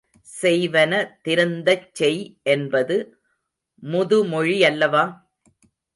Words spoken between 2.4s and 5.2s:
என்பது முதுமொழி யல்லவா?